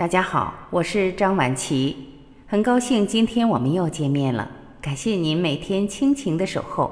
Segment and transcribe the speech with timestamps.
[0.00, 1.94] 大家好，我是张晚琪，
[2.46, 4.50] 很高兴今天我们又见面了。
[4.80, 6.90] 感谢您每天倾情的守候。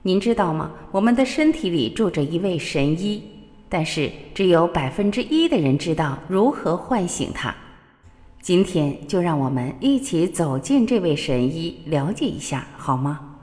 [0.00, 0.70] 您知道吗？
[0.90, 3.22] 我们的身体里住着一位神医，
[3.68, 7.54] 但是只有百分之一的人知道如何唤醒他。
[8.40, 13.33] 今天就让我们一起走进这位神医，了解一下，好吗？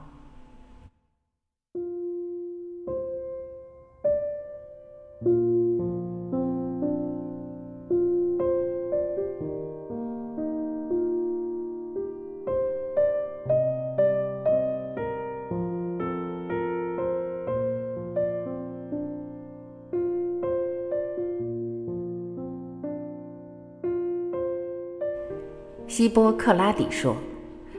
[25.91, 27.17] 希波克拉底说：“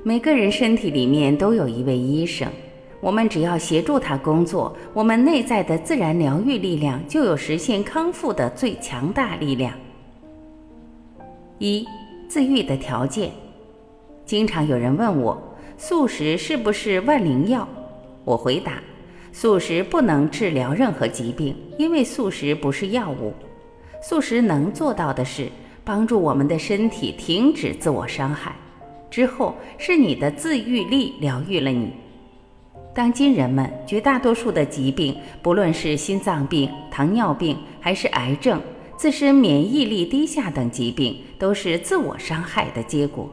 [0.05, 2.47] 每个人身体里面都有一位医生，
[3.01, 9.73] 我们只要协助他工作，我们内在的自然疗愈力量就有实现康复的最强大力量。”
[11.59, 11.87] 一、
[12.29, 13.31] 自愈的条件。
[14.27, 15.43] 经常有人问我，
[15.79, 17.67] 素食是不是万灵药？
[18.27, 18.75] 我回答：
[19.33, 23.33] 素食不能治疗任何疾病，因为素食不是药物。
[24.03, 25.49] 素食能做到的是。
[25.85, 28.55] 帮助我们的身体停止自我伤害，
[29.11, 31.93] 之后是你的自愈力疗愈了你。
[32.95, 38.61] 当今人们绝大多数的疾病，不论是心脏病、糖尿病还是癌症、
[38.97, 43.29] 自身免疫力低下等疾病，都是自我伤害的结果。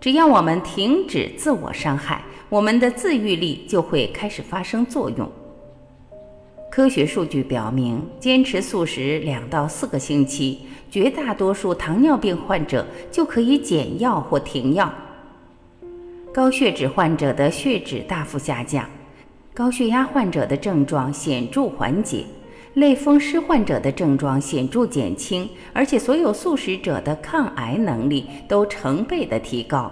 [0.00, 5.30] 只要我们停止自我伤害，我们的自愈力就会开始发生作用。
[6.78, 14.88] 科学数据表明，坚持素食两到四个星期，绝大多数糖尿病患者就可以减药或停药。
[16.32, 18.88] 高血脂患者的血脂大幅下降，
[19.52, 22.24] 高血压患者的症状显著缓解，
[22.74, 29.90] 类风湿患者的症状显著减轻，而且所有素食者的抗癌能力都成倍的提高。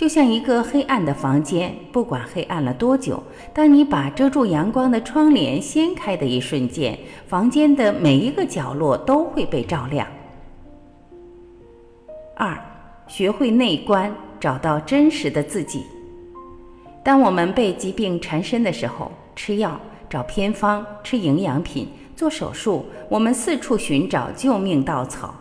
[0.00, 3.22] 就像一个黑暗的房间，不管黑暗了多久，
[3.52, 10.08] 当你把遮住阳光的窗帘掀开的一瞬间，房间的每一个角落都会被照亮。
[12.34, 12.58] 二，
[13.08, 14.10] 学会内观，
[14.40, 15.84] 找到真实的自己。
[17.04, 19.78] 当我们被疾病缠身的时候，吃药、
[20.08, 25.34] 找偏方、吃营养品、做手术，我们四处寻找救命稻草，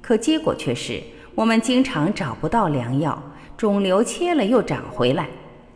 [0.00, 0.98] 可结果却是
[1.34, 3.22] 我们经常找不到良药。
[3.62, 5.28] 肿瘤切了又长回来，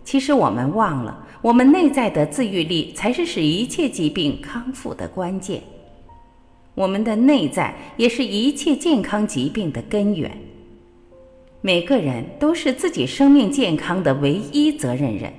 [0.02, 5.62] 其实我们忘了，我们内在的自愈力才是使一切疾病康复的关键。
[6.74, 10.36] 我们的内在也是一切健康疾病的根源。
[11.60, 15.32] 每个人都是自己生命健康的唯一责任人，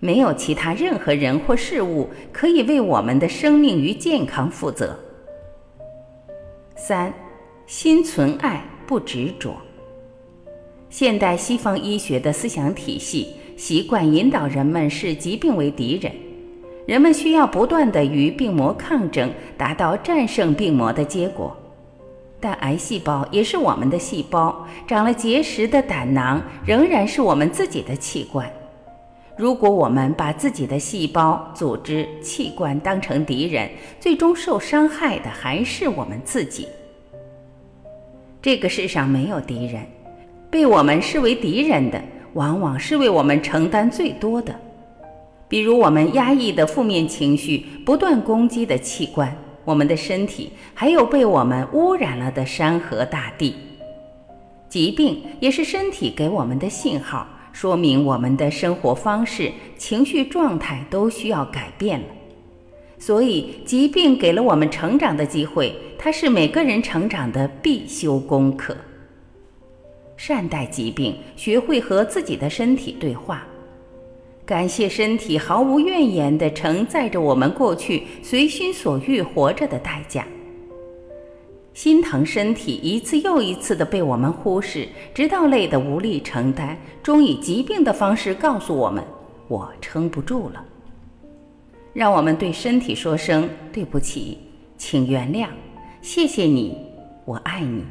[0.00, 4.98] 没有其他任何人或事物可以为我们的生命与健康负责。
[6.74, 7.12] 三，
[7.66, 9.54] 心存爱，不执着。
[10.92, 16.12] 现代西方医学的思想体系习惯引导人们视疾病为敌人，
[16.84, 21.56] 人们需要不断的与病魔抗争，达到战胜病魔的结果。
[22.38, 28.46] 但癌细胞也是我们的细胞，长了结石的胆囊仍然是我们自己的器官。
[29.34, 36.68] 如果我们把自己的细胞、组织、器官当成敌人，最终受伤害的还是我们自己。
[38.42, 39.82] 这个世上没有敌人。
[40.52, 41.98] 被我们视为敌人的，
[42.34, 44.54] 往往是为我们承担最多的。
[45.48, 53.54] 比如，我们压抑的负面情绪不断攻击的器官，我们的身体，还有被我们污染了的山河大地。
[54.68, 62.06] 疾病也是身体给我们的信号，说明我们的生活方式、情绪状态都需要改变了。
[62.98, 68.76] 所以，疾病给了我们成长的机会，它是每个人成长的必修功课。
[70.24, 73.44] 善待疾病，学会和自己的身体对话，
[74.46, 80.24] 感谢身体毫无怨言地承载着我们过去随心所欲活着的代价。
[81.74, 89.02] 心疼身体一次又一次地被我们忽视，直到累得无力承担，终以疾病的方式告诉我们
[89.50, 90.64] ：“我撑不住了。”
[91.92, 94.38] 让我们对身体说声对不起，
[94.78, 95.48] 请原谅，
[96.00, 96.78] 谢谢你，
[97.24, 97.82] 我爱你。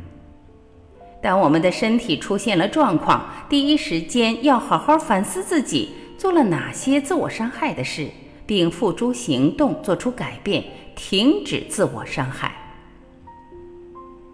[1.21, 8.09] 当我们的身体出现了状况，第一时间要好好反思自己做了哪些自我伤害的事，
[8.47, 10.63] 并付诸行动，做出改变，
[10.95, 12.51] 停止自我伤害。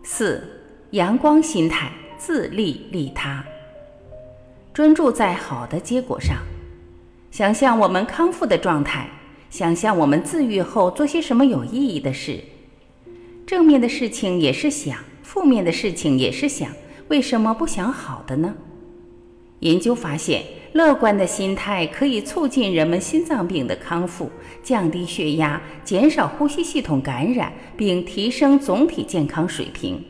[0.02, 0.42] 四、
[0.92, 3.44] 阳光心态，自利利他，
[4.74, 6.38] 专注在好的结果上，
[7.32, 9.10] 想象我们康复的状态，
[9.50, 12.40] 想象我们自愈后做些什么有意义的事，
[13.46, 14.98] 正面的事情也是想。
[15.28, 16.72] 负面的事情也是想，
[17.10, 18.56] 为什么不想好的呢？
[19.60, 20.42] 研究发现，
[20.72, 24.32] 乐观的心态可以促进人们心脏病的康复，
[24.64, 30.02] 降低血压，减少呼吸系统感染，并提升总体健康水平。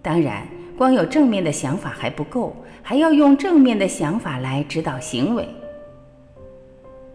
[0.00, 0.46] 当然，
[0.78, 5.48] 光有正面的想法还不够，还要用正面的想法来指导行为。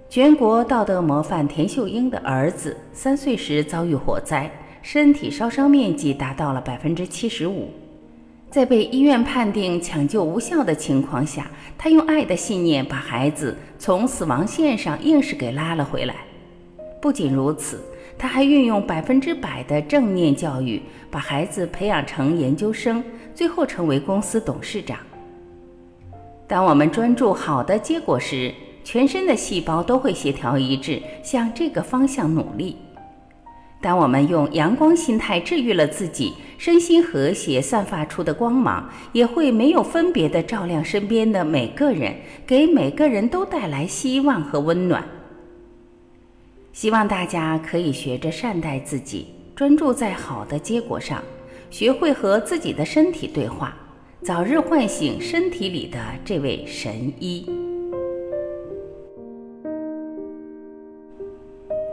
[0.10, 4.52] 全国道德模范田秀英的儿子三岁时遭遇火灾，
[4.82, 7.70] 身体烧伤面积达到了百分之七十五。
[8.50, 16.16] 在被医院判定抢救无效的情况下，他用爱的信念把孩子从死亡线上硬是给拉了回来。
[17.00, 17.80] 不仅如此，
[18.18, 23.04] 他还运用百分之百的正念教育，把孩子培养成研究生，
[23.36, 24.98] 最后成为公司董事长。
[26.48, 28.52] 当我们专注好的结果时，
[28.84, 32.76] 全身的细胞都会协调一致，向这个方向努力。
[33.82, 42.14] 当我们用阳光心态治愈了自己，身心和谐，散发出的光芒也会没有分别的照亮身边的每个人，
[42.46, 45.02] 给每个人都带来希望和温暖。
[46.74, 51.24] 希望大家可以学着善待自己，专注在好的结果上，
[51.70, 53.74] 学会和自己的身体对话，
[54.22, 57.50] 早日唤醒身体里的这位神医。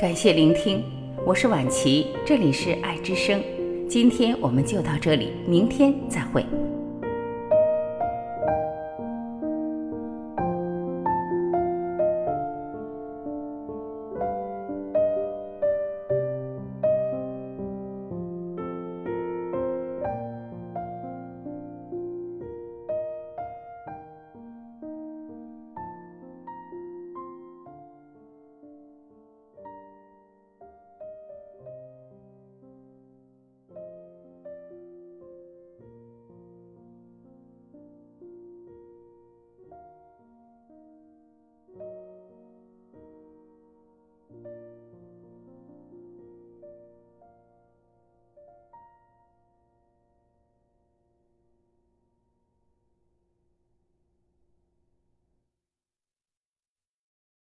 [0.01, 0.83] 感谢聆听。
[1.27, 3.43] 我是婉琪，这里是爱之声。
[3.89, 6.47] 今天我们就到这里，明天再会。